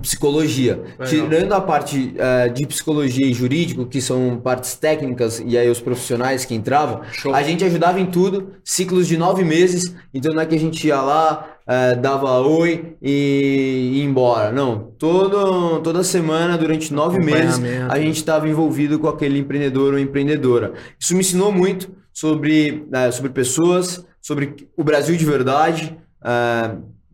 [0.00, 0.76] psicologia.
[0.76, 1.06] Legal.
[1.06, 5.80] Tirando a parte uh, de psicologia e jurídico, que são partes técnicas, e aí os
[5.80, 7.34] profissionais que entravam, Show.
[7.34, 10.86] a gente ajudava em tudo, ciclos de nove meses, então não é que a gente
[10.86, 14.52] ia lá, uh, dava oi e ia embora.
[14.52, 19.98] Não, todo, toda semana, durante nove meses, a gente estava envolvido com aquele empreendedor ou
[19.98, 20.74] empreendedora.
[20.98, 25.96] Isso me ensinou muito sobre, uh, sobre pessoas, sobre o Brasil de verdade,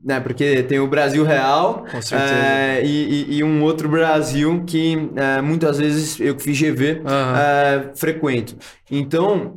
[0.05, 0.21] né?
[0.21, 5.79] Porque tem o Brasil real é, e, e, e, um outro Brasil que é, muitas
[5.79, 7.37] vezes eu que fiz GV uhum.
[7.37, 8.57] é, frequento.
[8.91, 9.57] Então,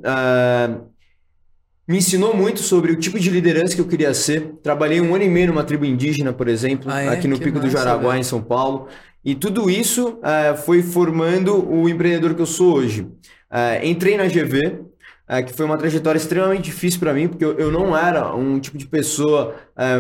[1.91, 4.56] me ensinou muito sobre o tipo de liderança que eu queria ser.
[4.63, 7.10] Trabalhei um ano e meio numa tribo indígena, por exemplo, Ah, é?
[7.10, 8.19] aqui no Que Pico do massa, Jaraguá, velho.
[8.21, 8.88] em São Paulo.
[9.23, 13.08] E tudo isso eh, foi formando o empreendedor que eu sou hoje.
[13.51, 14.80] Eh, entrei na GV,
[15.27, 18.60] eh, que foi uma trajetória extremamente difícil para mim, porque eu, eu não era um
[18.60, 19.54] tipo de pessoa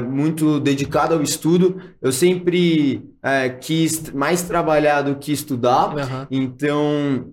[0.09, 1.79] muito dedicada ao estudo.
[2.01, 3.03] Eu sempre
[3.59, 5.95] quis mais trabalhar do que estudar.
[5.97, 6.27] Aham.
[6.31, 7.25] Então,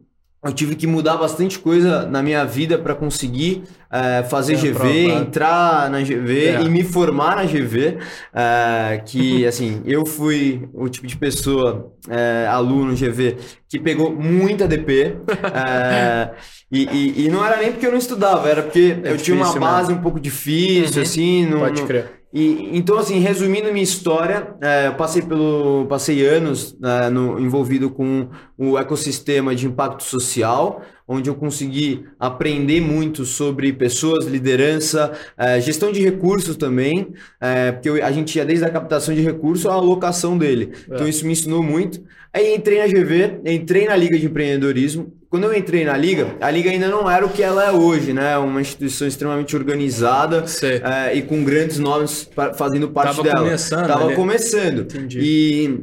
[0.49, 5.09] eu tive que mudar bastante coisa na minha vida para conseguir eh, fazer Ser GV,
[5.11, 6.63] entrar na GV É.
[6.63, 7.99] e me formar na GV.
[8.35, 13.37] eh, que, assim, eu fui o tipo de pessoa, eh, aluno GV,
[13.69, 15.17] que pegou muita DP.
[16.73, 19.37] e, e- e não era nem porque eu não estudava, era porque É eu tinha
[19.37, 21.03] uma base um pouco difícil, Uhum.
[21.03, 21.47] assim.
[21.47, 22.18] Não, Pode não- crer.
[22.33, 27.91] E, então, assim, resumindo minha história, é, eu passei pelo, passei anos né, no- envolvido
[27.91, 35.59] com o ecossistema de impacto social, onde eu consegui aprender muito sobre pessoas, liderança, é,
[35.61, 37.09] gestão de recursos também,
[37.41, 40.73] é, porque a gente ia desde a captação de recursos à alocação dele.
[40.87, 41.09] Então, É.
[41.09, 42.01] isso me ensinou muito.
[42.33, 45.13] Aí entrei na GV, entrei na Liga de Empreendedorismo.
[45.31, 48.13] Quando eu entrei na Liga, a Liga ainda não era o que ela é hoje,
[48.13, 48.37] né?
[48.39, 53.41] Uma instituição extremamente organizada, é, e com grandes nomes fazendo parte Tava dela.
[53.45, 54.81] começando Tava começando.
[54.83, 55.19] Entendi.
[55.21, 55.81] E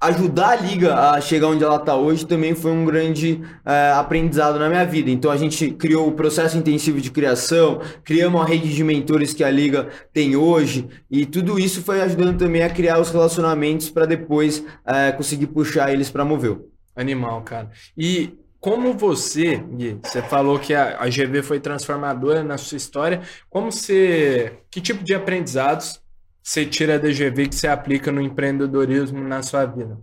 [0.00, 4.58] ajudar a liga a chegar onde ela está hoje também foi um grande é, aprendizado
[4.58, 5.10] na minha vida.
[5.10, 9.44] Então a gente criou o processo intensivo de criação, criamos a rede de mentores que
[9.44, 14.06] a liga tem hoje e tudo isso foi ajudando também a criar os relacionamentos para
[14.06, 16.68] depois é, conseguir puxar eles para Moveu.
[16.94, 17.70] Animal, cara.
[17.96, 23.20] E como você, Gui, você falou que a, a GV foi transformadora na sua história,
[23.50, 26.01] como você, que tipo de aprendizados
[26.42, 29.98] você tira da GV que você aplica no empreendedorismo na sua vida?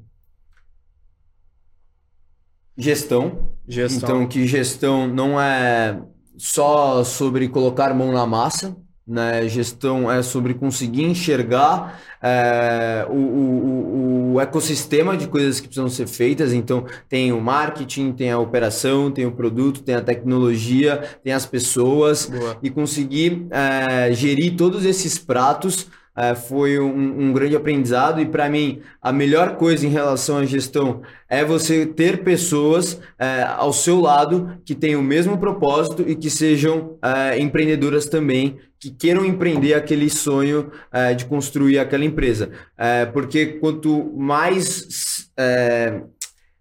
[2.78, 4.22] Gestão, Gestão.
[4.22, 6.02] Então, que gestão não é
[6.38, 9.48] só sobre colocar mão na massa, né?
[9.50, 16.08] Gestão é sobre conseguir enxergar é, o, o, o- ecossistema de coisas que precisam ser
[16.08, 16.54] feitas.
[16.54, 21.46] Então, tem o marketing, tem a operação, tem o produto, tem a tecnologia, tem as
[21.46, 22.58] pessoas Boa.
[22.64, 28.50] e conseguir é, gerir todos esses pratos é, foi um, um grande aprendizado e para
[28.50, 34.02] mim a melhor coisa em relação à gestão é você ter pessoas é, ao seu
[34.02, 39.74] lado que tenham o mesmo propósito e que sejam é, empreendedoras também que queiram empreender
[39.74, 42.50] aquele sonho é, de construir aquela empresa.
[42.78, 45.30] É, porque quanto mais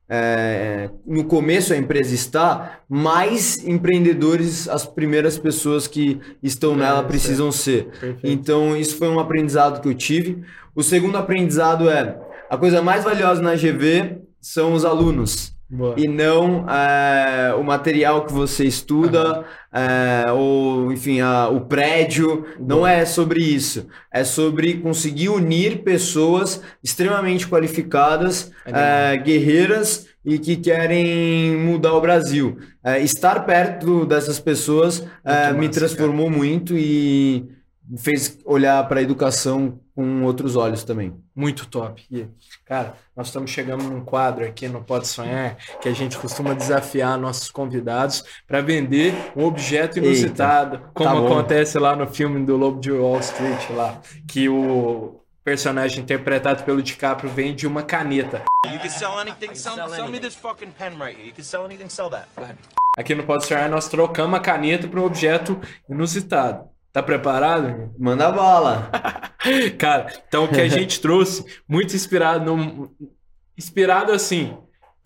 [0.08, 7.04] é, no começo a empresa está, mais empreendedores as primeiras pessoas que estão É, nela
[7.04, 7.86] precisam ser.
[7.86, 8.20] Perfeito.
[8.24, 10.42] Então, isso foi um aprendizado que eu tive.
[10.74, 12.18] O segundo aprendizado é:
[12.48, 15.57] a coisa mais valiosa na GV são os alunos.
[15.70, 15.94] Boa.
[15.98, 22.46] E não é, o material que você estuda, é, ou enfim, a- o prédio.
[22.58, 23.86] Não é sobre isso.
[24.10, 32.56] É sobre conseguir unir pessoas extremamente qualificadas, é, guerreiras e que querem mudar o Brasil.
[33.02, 35.04] Estar perto dessas pessoas
[35.58, 37.46] me transformou muito e
[37.96, 41.14] fez olhar para a educação com outros olhos também.
[41.34, 42.04] Muito top.
[42.10, 42.28] Gui.
[42.66, 47.18] Cara, nós estamos chegando num quadro aqui no Pode Sonhar que a gente costuma desafiar
[47.18, 52.56] nossos convidados para vender um objeto Eita, inusitado, como tá acontece lá no filme do
[52.56, 58.42] Lobo de Wall Street, lá, que o personagem interpretado pelo DiCaprio vende uma caneta.
[58.66, 59.54] You can sell anything.
[59.54, 61.28] Sell, sell me this fucking pen right here.
[61.28, 61.88] You can sell anything.
[61.88, 62.28] Sell that.
[62.98, 66.68] Aqui no Pode Sonhar nós trocamos a caneta para um objeto inusitado.
[66.92, 67.94] Tá preparado?
[67.98, 68.90] Manda bala!
[69.78, 72.90] Cara, então o que a gente trouxe, muito inspirado no.
[73.56, 74.56] Inspirado assim,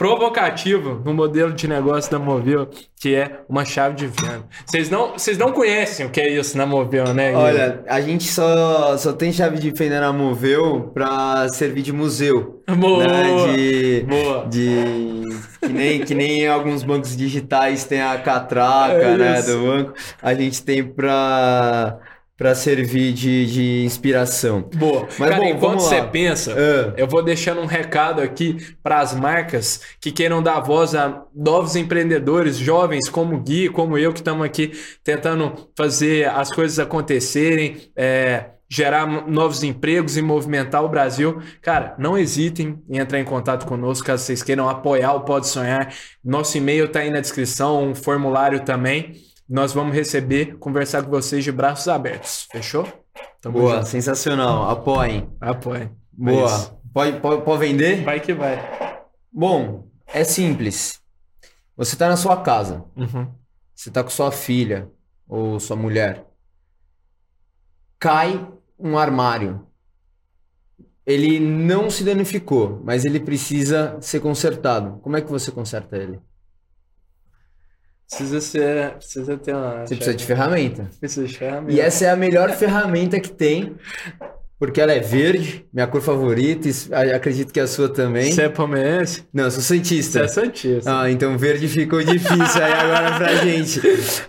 [0.02, 2.66] provocativo no modelo de negócio da Movil,
[3.00, 4.42] que é uma chave de venda.
[4.66, 7.32] Vocês não, vocês não conhecem o que é isso na Movil, né?
[7.32, 12.64] Olha, a gente só, só tem chave de fenda na Moveu para servir de museu.
[12.76, 13.52] boa, Né?
[13.54, 14.46] De, boa.
[14.46, 15.22] de
[15.60, 20.34] que nem, que nem alguns bancos digitais tem a catraca É né, do banco, a
[20.34, 21.96] gente tem para
[22.42, 24.68] para servir de, de inspiração.
[24.74, 25.06] Boa.
[25.16, 26.08] Mas, Cara, bom, enquanto você lá.
[26.08, 26.92] pensa, Ah.
[26.96, 31.76] eu vou deixando um recado aqui para as marcas que queiram dar voz a novos
[31.76, 34.72] empreendedores, jovens como Gui, como eu, que estamos aqui
[35.04, 41.40] tentando fazer as coisas acontecerem, é, gerar novos empregos e movimentar o Brasil.
[41.60, 45.94] Cara, não hesitem em entrar em contato conosco caso vocês queiram apoiar o Pode Sonhar.
[46.24, 49.12] Nosso e-mail está aí na descrição, um formulário também.
[49.48, 52.48] Nós vamos receber, conversar com vocês de braços abertos.
[52.50, 52.86] Fechou?
[53.40, 53.86] Tamo Boa, junto.
[53.88, 54.70] sensacional.
[54.70, 55.28] Apoiem.
[55.40, 55.82] Apoie.
[55.82, 56.78] É Boa.
[56.92, 58.02] Pode, pode, pode vender?
[58.04, 58.56] Vai que vai.
[59.32, 61.00] Bom, é simples.
[61.76, 63.26] Você está na sua casa, Uhum.
[63.74, 64.88] você está com sua filha,
[65.26, 66.26] ou sua mulher,
[67.98, 68.46] cai
[68.78, 69.66] um armário.
[71.04, 74.98] Ele não se danificou, mas ele precisa ser consertado.
[75.00, 76.20] Como é que você conserta ele?
[78.12, 78.90] Precisa ser.
[78.96, 79.86] Precisa ter uma.
[79.86, 80.90] Você precisa de ferramenta.
[81.00, 81.72] Precisa de ferramenta.
[81.72, 83.74] E essa é a melhor ferramenta que tem,
[84.62, 88.30] porque ela é verde, minha cor favorita, e acredito que a sua também.
[88.30, 89.24] Você é palmeirense?
[89.34, 90.20] Não, eu sou cientista.
[90.20, 91.00] Você é Santista.
[91.00, 93.80] Ah, então verde ficou difícil aí agora pra gente.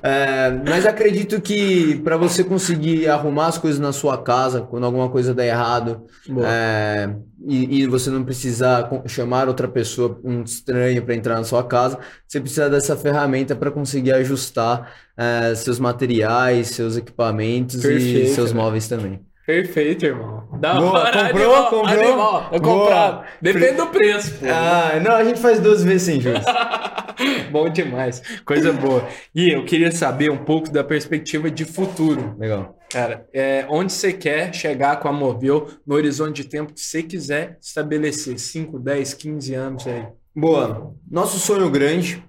[0.01, 5.07] É, mas acredito que para você conseguir arrumar as coisas na sua casa, quando alguma
[5.07, 6.07] coisa der errado,
[6.43, 7.13] é,
[7.47, 11.99] e, e você não precisar chamar outra pessoa, um estranho, para entrar na sua casa,
[12.27, 18.51] você precisa dessa ferramenta para conseguir ajustar é, seus materiais, seus equipamentos e Perfeito, seus
[18.51, 18.63] velho.
[18.63, 19.21] móveis também.
[19.45, 20.47] Perfeito, irmão.
[20.59, 21.53] Da Boa, hora, comprou?
[21.55, 21.87] animal, Comprou?
[21.87, 22.49] Animal.
[22.53, 22.79] Eu Boa.
[22.79, 23.25] comprava.
[23.41, 24.45] Depende do preço, pô.
[24.49, 26.43] Ah, não, a gente faz duas vezes sem juros.
[27.51, 28.21] Bom demais.
[28.45, 29.07] Coisa boa.
[29.35, 32.35] E eu queria saber um pouco da perspectiva de futuro.
[32.39, 32.77] Legal.
[32.89, 37.03] Cara, é, onde você quer chegar com a Movil no horizonte de tempo que você
[37.03, 38.39] quiser estabelecer?
[38.39, 40.07] 5, 10, 15 anos aí.
[40.35, 40.93] Boa.
[41.09, 42.23] Nosso sonho grande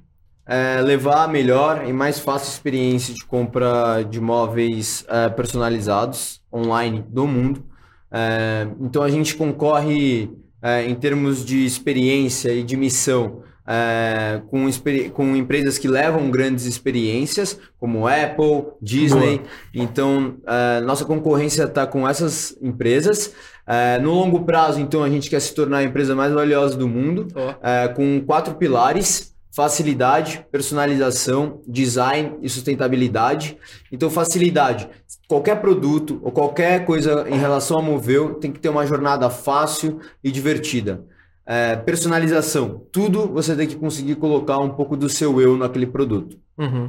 [0.46, 7.05] é levar a melhor e mais fácil experiência de compra de móveis é, personalizados online
[7.09, 7.64] do mundo.
[8.11, 10.31] É, então a gente concorre
[10.62, 14.67] é, em termos de experiência e de missão é, com,
[15.12, 19.40] com empresas que levam grandes experiências, como Apple, Disney.
[19.75, 23.35] Então, é, nossa concorrência está com essas empresas.
[23.67, 26.87] É, no longo prazo, então, a gente quer se tornar a empresa mais valiosa do
[26.87, 27.27] mundo,
[27.62, 33.57] é, com quatro pilares: facilidade, personalização, design e sustentabilidade.
[33.93, 34.88] Então, facilidade.
[35.29, 40.01] Qualquer produto ou qualquer coisa em relação a Moveu tem que ter uma jornada fácil
[40.23, 41.05] e divertida.
[41.47, 42.87] É, personalização.
[42.90, 46.37] Tudo você tem que conseguir colocar um pouco do seu eu naquele produto.
[46.59, 46.88] uhum.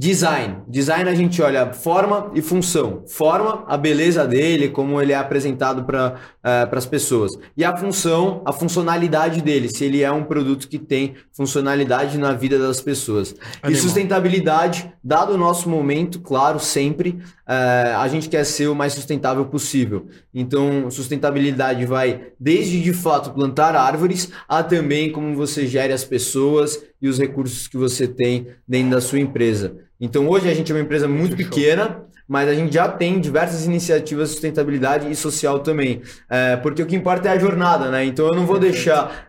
[0.00, 0.62] Design.
[0.66, 3.04] Design a gente olha forma e função.
[3.06, 6.18] Forma, a beleza dele, como ele é apresentado para
[6.72, 7.30] as pessoas.
[7.54, 12.32] E a função, a funcionalidade dele, se ele é um produto que tem funcionalidade na
[12.32, 13.32] vida das pessoas.
[13.32, 13.82] E Animal.
[13.82, 19.44] sustentabilidade, dado o nosso momento, claro, sempre, eh, a gente quer ser o mais sustentável
[19.44, 20.06] possível.
[20.32, 26.82] Então, sustentabilidade vai desde, de fato, plantar árvores, a também como você gere as pessoas
[27.02, 29.89] e os recursos que você tem dentro da sua empresa.
[30.00, 33.66] Então, hoje a gente é uma empresa muito pequena, mas a gente já tem diversas
[33.66, 36.00] iniciativas de sustentabilidade e social também.
[36.30, 38.04] É, porque o que importa é a jornada, né?
[38.04, 39.28] Então eu não vou deixar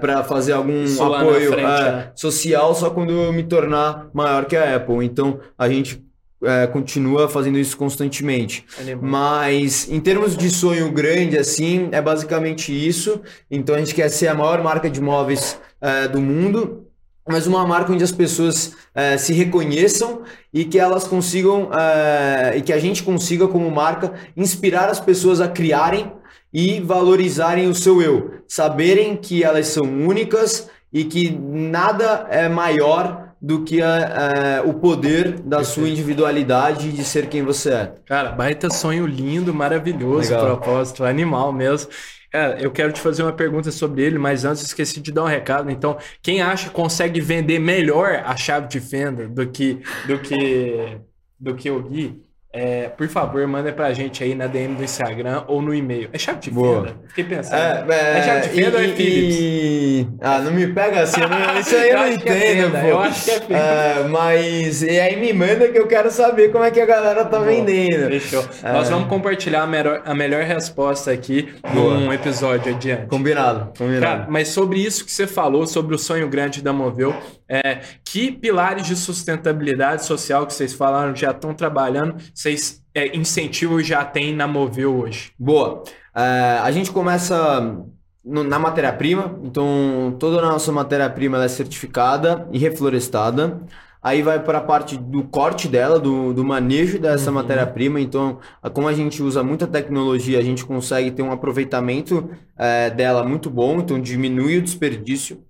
[0.00, 2.12] para fazer algum apoio frente, é, né?
[2.14, 5.04] social só quando eu me tornar maior que a Apple.
[5.04, 6.00] Então a gente
[6.44, 8.64] é, continua fazendo isso constantemente.
[9.02, 13.20] Mas em termos de sonho grande, assim, é basicamente isso.
[13.50, 16.87] Então a gente quer ser a maior marca de móveis é, do mundo,
[17.30, 22.62] mas uma marca onde as pessoas é, se reconheçam e que elas consigam, é, e
[22.62, 26.12] que a gente consiga, como marca, inspirar as pessoas a criarem
[26.52, 28.34] e valorizarem o seu eu.
[28.48, 34.74] Saberem que elas são únicas e que nada é maior do que a- a- o
[34.74, 37.92] poder da sua individualidade e de ser quem você é.
[38.06, 40.46] Cara, baita sonho lindo, maravilhoso, Legal.
[40.56, 41.88] propósito, animal mesmo.
[42.30, 45.26] Cara, eu quero te fazer uma pergunta sobre ele, mas antes esqueci de dar um
[45.26, 45.70] recado.
[45.70, 51.00] Então, quem acha que consegue vender melhor a chave de fenda do que do que
[51.40, 55.44] do que o Gui, é, por favor, manda pra gente aí na DM do Instagram
[55.46, 56.08] ou no e-mail.
[56.12, 56.82] É chave de Boa.
[56.86, 56.96] fenda?
[57.08, 57.92] Fiquei pensando.
[57.92, 59.36] É, chave de e- fenda ou é Philips?
[59.38, 61.28] e- Ah, não me pega assim, não-
[61.60, 62.86] isso aí eu, Eu não é entendo, pô.
[62.86, 63.58] eu acho que é fenda.
[63.58, 67.24] É, mas e aí me manda que eu quero saber como é que a galera
[67.24, 67.44] tá Boa.
[67.50, 68.08] vendendo.
[68.10, 68.44] Fechou.
[68.62, 71.94] Nós vamos compartilhar a melhor, a melhor resposta aqui Boa.
[71.94, 73.06] num episódio adiante.
[73.08, 74.00] Combinado, combinado.
[74.04, 77.14] Cara, mas sobre isso que você falou, sobre o sonho grande da Moveu,
[77.48, 83.80] é, que pilares de sustentabilidade social que vocês falaram já estão trabalhando, vocês é, incentivam
[83.80, 85.32] e já tem na Moveu hoje?
[85.38, 85.82] Boa.
[86.14, 87.76] É, a gente começa
[88.24, 93.60] no- na matéria-prima, então toda a nossa matéria-prima é certificada e reflorestada.
[94.00, 98.00] Aí vai para a parte do corte dela, do, do manejo dessa matéria-prima.
[98.00, 98.38] Então,
[98.72, 103.50] como a gente usa muita tecnologia, a gente consegue ter um aproveitamento é, dela muito
[103.50, 105.42] bom, então diminui o desperdício.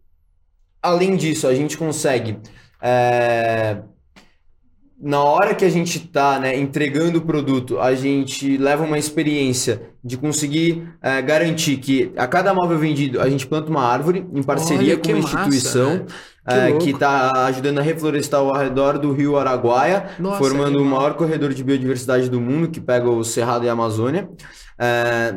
[0.83, 2.39] Além disso, a gente consegue
[2.81, 3.79] é,
[5.01, 9.83] na hora que a gente está né, entregando o produto, a gente leva uma experiência
[10.03, 14.43] de conseguir eh, garantir que a cada móvel vendido a gente planta uma árvore em
[14.43, 16.07] parceria Olha, com uma massa, instituição né?
[16.49, 20.85] Que eh, que está ajudando a reflorestar ao redor do rio Araguaia, Nossa, formando o
[20.85, 24.29] maior corredor de biodiversidade do mundo que pega o Cerrado e a Amazônia.
[24.81, 25.35] Eh,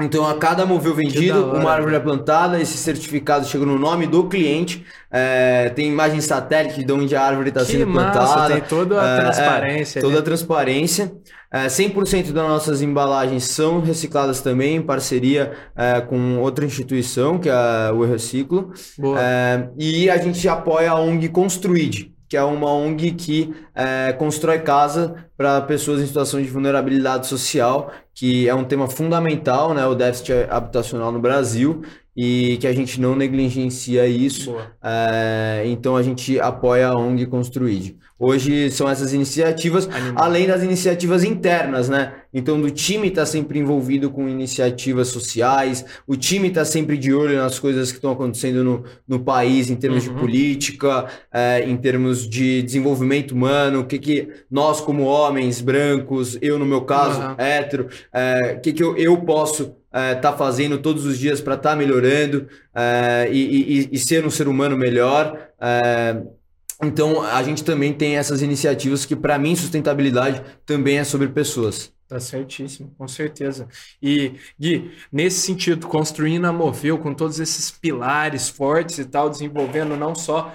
[0.00, 4.26] Então, a cada móvel vendido, uma árvore é plantada, esse certificado chega no nome do
[4.26, 8.54] cliente, é, tem imagem satélite de onde a árvore está sendo massa, plantada.
[8.54, 10.00] tem toda a É, é, transparência.
[10.00, 10.20] toda né?
[10.20, 11.12] a transparência.
[11.52, 17.50] É, 100% das nossas embalagens são recicladas também, em parceria é, com outra instituição, que
[17.50, 18.72] é o Reciclo.
[19.18, 24.60] É, e a gente apoia a ONG Construid, que é uma ONG que é, constrói
[24.60, 29.94] casa para pessoas em situação de vulnerabilidade social, que é um tema fundamental, né, o
[29.94, 31.82] déficit habitacional no Brasil,
[32.16, 34.54] e que a gente não negligencia isso.
[34.82, 37.96] É, então a gente apoia a ONG Construid.
[38.18, 40.22] Hoje são essas iniciativas, Animal.
[40.24, 42.12] além das iniciativas internas, né?
[42.32, 47.36] Então do time está sempre envolvido com iniciativas sociais, o time está sempre de olho
[47.38, 50.14] nas coisas que estão acontecendo no, no país em termos Uhum.
[50.14, 56.38] de política, é, em termos de desenvolvimento humano, o que, que nós como homens brancos,
[56.40, 57.34] eu no meu caso, Uhum.
[57.38, 61.76] hétero, é, o que, que eu, eu posso estar fazendo todos os dias para estar
[61.76, 65.48] melhorando é, e, e- e ser um ser humano melhor.
[65.60, 66.22] é,
[66.84, 71.92] então, a gente também tem essas iniciativas que, para mim, sustentabilidade também é sobre pessoas.
[72.08, 73.68] Tá certíssimo, com certeza.
[74.02, 79.96] E, Gui, nesse sentido, construindo a Moveu com todos esses pilares fortes e tal, desenvolvendo
[79.96, 80.52] não só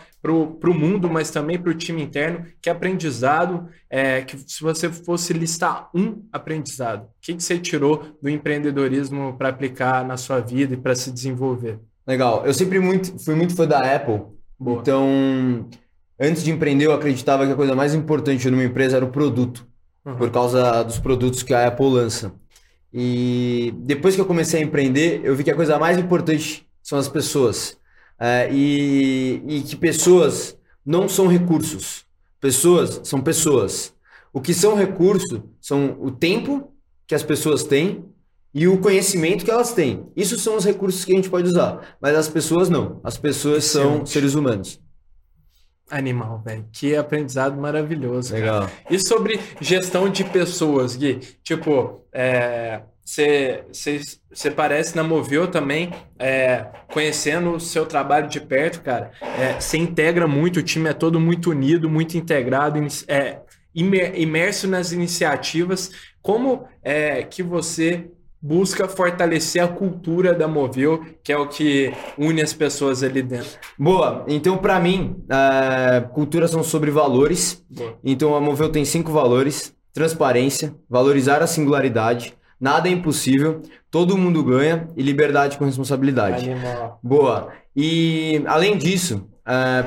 [0.59, 4.89] para o mundo, mas também para o time interno, que aprendizado, é, que se você
[4.89, 10.39] fosse listar um aprendizado, o que, que você tirou do empreendedorismo para aplicar na sua
[10.39, 11.79] vida e para se desenvolver?
[12.05, 12.45] Legal.
[12.45, 14.21] Eu sempre muito, fui muito fã da Apple.
[14.59, 14.81] Boa.
[14.81, 15.69] Então,
[16.19, 19.67] antes de empreender, eu acreditava que a coisa mais importante numa empresa era o produto.
[20.07, 20.15] Uhum.
[20.15, 22.31] por causa dos produtos que a Apple lança.
[22.93, 26.97] E depois que eu comecei a empreender, eu vi que a coisa mais importante são
[26.97, 27.76] as pessoas.
[28.19, 32.05] É, e, e que pessoas não são recursos.
[32.39, 33.93] Pessoas são pessoas.
[34.33, 36.71] O que são recursos são o tempo
[37.05, 38.05] que as pessoas têm
[38.53, 40.07] e o conhecimento que elas têm.
[40.15, 41.97] Isso são os recursos que a gente pode usar.
[42.01, 42.99] Mas as pessoas não.
[43.03, 44.79] As pessoas são seres humanos.
[45.89, 46.65] Animal, velho.
[46.71, 48.33] Que aprendizado maravilhoso.
[48.33, 48.41] cara.
[48.41, 48.69] Legal.
[48.89, 51.19] E sobre gestão de pessoas, Gui?
[51.43, 52.01] Tipo,
[53.07, 59.11] você parece na Moveu também, é, conhecendo o seu trabalho de perto, cara.
[59.57, 63.39] Você integra muito, o time é todo muito unido, muito integrado, é,
[63.73, 65.89] imer- imerso nas iniciativas.
[66.21, 68.09] Como é que você
[68.41, 73.57] busca fortalecer a cultura da Moveu, que é o que une as pessoas ali dentro?
[73.79, 74.25] Boa.
[74.27, 77.63] Então, para mim, é, cultura são sobre valores.
[77.69, 77.97] Boa.
[78.03, 84.43] Então, a Moveu tem cinco valores: transparência, valorizar a singularidade, nada é impossível, todo mundo
[84.43, 86.49] ganha e liberdade com responsabilidade.
[86.49, 86.99] Animal.
[87.03, 87.51] Boa.
[87.75, 89.27] E além disso,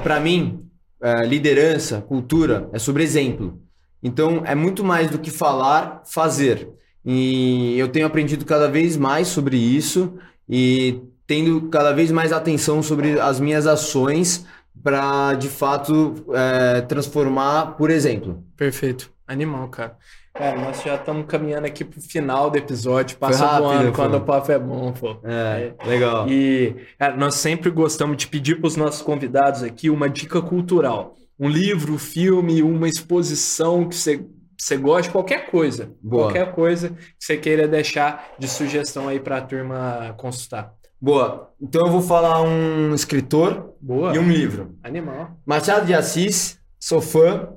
[0.02, 0.70] para mim,
[1.02, 3.58] eh, liderança, cultura é sobre exemplo.
[4.02, 6.68] Então é muito mais do que falar, fazer.
[7.04, 12.82] E eu tenho aprendido cada vez mais sobre isso e tendo cada vez mais atenção
[12.82, 14.44] sobre as minhas ações
[14.82, 18.44] para de fato eh, transformar por exemplo.
[18.56, 19.10] Perfeito.
[19.26, 19.96] Animal, cara.
[20.34, 23.18] Cara, nós já estamos caminhando aqui pro final do episódio.
[23.18, 25.16] Passa rápido, voando quando o papo é bom, pô.
[25.24, 26.28] É, legal.
[26.28, 31.16] E cara, nós sempre gostamos de pedir para os nossos convidados aqui uma dica cultural.
[31.38, 34.24] Um livro, filme, uma exposição que você,
[34.56, 35.92] você goste, qualquer coisa.
[36.02, 36.24] Boa.
[36.24, 40.74] Qualquer coisa que você queira deixar de sugestão aí para a turma consultar.
[41.00, 41.50] Boa.
[41.60, 44.14] Então eu vou falar um escritor Boa.
[44.14, 44.76] e um livro.
[44.82, 45.30] Animal.
[45.46, 47.48] Machado de Assis, sou fã.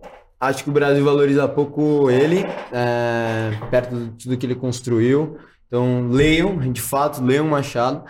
[0.48, 5.38] Acho que o Brasil valoriza pouco ele, é, perto de tudo que ele construiu.
[5.68, 8.04] Então, leiam, de fato, leiam Machado.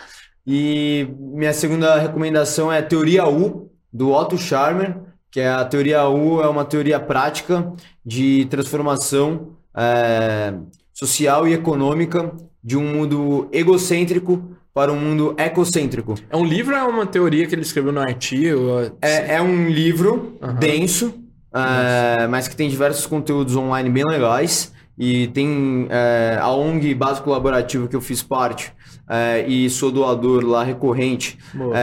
[0.45, 4.97] E minha segunda recomendação é a Teoria U, do Otto Scharmer,
[5.29, 7.71] que é a Teoria U é uma teoria prática
[8.05, 10.53] de transformação é,
[10.91, 12.31] social e econômica
[12.63, 16.15] de um mundo egocêntrico para um mundo ecocêntrico.
[16.29, 18.91] É um livro ou é uma teoria que ele escreveu no artigo?
[19.01, 20.55] É, é um livro Aham.
[20.55, 21.22] denso,
[21.53, 24.73] é, mas que tem diversos conteúdos online bem legais.
[24.97, 28.71] E tem é, a ONG Básico Colaborativo que eu fiz parte
[29.09, 31.37] é, e sou doador lá recorrente.
[31.53, 31.73] Boa.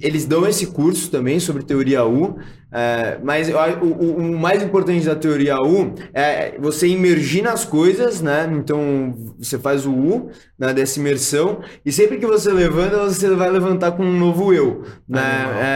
[0.00, 2.36] Eles dão esse curso também sobre teoria U,
[2.70, 8.20] é, mas o, o- o mais importante da teoria U é você imergir nas coisas,
[8.22, 8.48] né?
[8.56, 13.50] Então você faz o U né, dessa imersão e sempre que você levanta, você vai
[13.50, 15.20] levantar com um novo eu, né?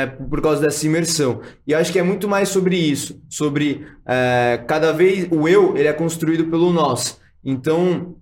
[0.02, 1.40] É, por causa dessa imersão.
[1.66, 5.76] E eu acho que é muito mais sobre isso, sobre é, cada vez o eu
[5.76, 7.20] ele é construído pelo nós.
[7.44, 8.14] Então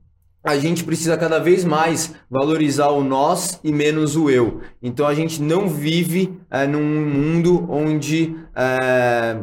[0.46, 4.60] a gente precisa cada vez mais valorizar o nós e menos o eu.
[4.80, 9.38] Então a gente não vive é, num mundo onde é,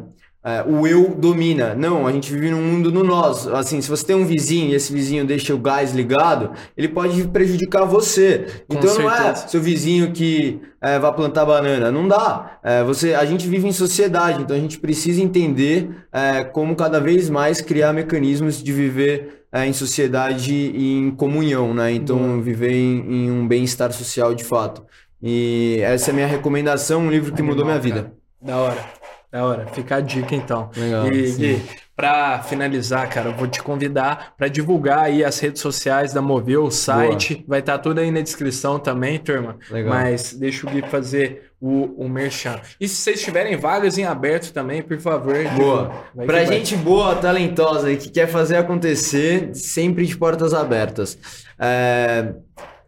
[0.46, 1.74] é, o eu domina.
[1.74, 3.48] Não, a gente vive num mundo no nós.
[3.48, 7.26] Assim, se você tem um vizinho e esse vizinho deixa o gás ligado, ele pode
[7.30, 8.64] prejudicar você.
[8.68, 11.90] Com então não é seu vizinho que é, vai plantar banana.
[11.90, 12.60] Não dá.
[12.62, 17.00] É, você, a gente vive em sociedade, então a gente precisa entender é, como cada
[17.00, 21.94] vez mais criar mecanismos de viver é, em sociedade e em comunhão, né?
[21.94, 24.84] Então viver em, em um bem-estar social de fato.
[25.22, 28.10] E essa é a minha recomendação, um livro que mudou minha Animal, vida.
[28.10, 28.24] cara.
[28.42, 29.04] Da hora.
[29.34, 29.66] Da hora.
[29.66, 30.70] Fica a dica então.
[30.78, 31.32] Legal, e.
[31.32, 31.62] Gui,
[31.96, 36.66] pra finalizar, cara, eu vou te convidar para divulgar aí as redes sociais da Moveu,
[36.66, 37.44] o site.
[37.48, 39.58] Vai estar tudo aí na descrição também, turma.
[39.72, 39.92] Legal.
[39.92, 42.62] Mas deixa o Gui fazer o, o merchan.
[42.80, 45.36] E se vocês tiverem vagas em aberto também, por favor.
[45.56, 45.92] Boa.
[46.14, 46.46] Pra que vai.
[46.46, 51.18] gente boa, talentosa e que quer fazer acontecer, sempre de portas abertas.
[51.58, 52.36] É,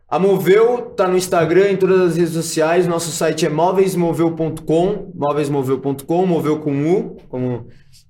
[0.07, 2.85] A Moveu tá no Instagram, em todas as redes sociais.
[2.85, 7.65] Nosso site é móveismoveu.com, móveismoveu.com, moveu com U, como,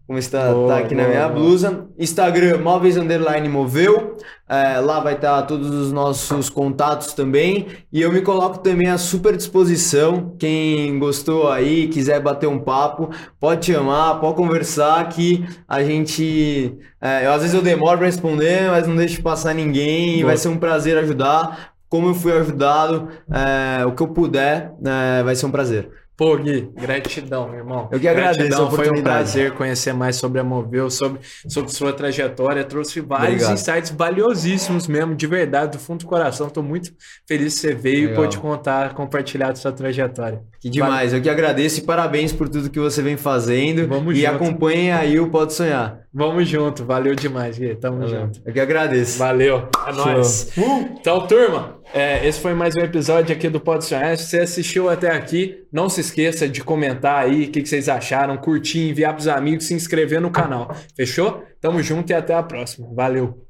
[0.05, 1.39] como está Boa, tá aqui na boa, minha boa.
[1.39, 1.87] blusa.
[1.97, 4.17] Instagram, móveis underline moveu.
[4.47, 7.67] É, lá vai estar todos os nossos contatos também.
[7.91, 10.35] E eu me coloco também à super disposição.
[10.37, 16.77] Quem gostou aí, quiser bater um papo, pode chamar, pode conversar que a gente.
[17.01, 20.19] é, eu, às vezes eu demoro para responder, mas não deixo passar ninguém.
[20.19, 21.73] E vai ser um prazer ajudar.
[21.95, 25.89] Como eu fui ajudado, é, o que eu puder, é, vai ser um prazer.
[26.17, 27.89] Pô, Gui, gratidão, meu irmão.
[27.91, 31.19] Eu que agradeço Gratidão, foi um prazer conhecer mais sobre a Moveu, sobre,
[31.49, 32.63] sobre sua trajetória.
[32.63, 33.53] Trouxe vários Obrigado.
[33.53, 36.47] insights valiosíssimos mesmo, de verdade, do fundo do coração.
[36.47, 36.93] Estou muito
[37.27, 38.23] feliz que você veio e Legal.
[38.23, 40.41] pôde contar, compartilhar a sua trajetória.
[40.61, 43.85] Que demais, eu que agradeço e parabéns por tudo que você vem fazendo.
[43.85, 44.35] Vamos e junto.
[44.35, 45.99] acompanhem aí o Pode Sonhar.
[46.13, 47.75] Vamos junto, valeu demais, Gui.
[47.75, 48.41] Tamo junto.
[48.45, 49.19] Eu que agradeço.
[49.19, 50.49] Valeu, é nóis.
[50.97, 54.17] Então, turma, é, esse foi mais um episódio aqui do Pode Sonhar.
[54.17, 57.87] Se você assistiu até aqui, não se esqueça de comentar aí o que, que vocês
[57.87, 60.75] acharam, curtir, enviar pros amigos, se inscrever no canal.
[60.95, 61.43] Fechou?
[61.61, 62.87] Tamo junto e até a próxima.
[62.93, 63.44] Valeu.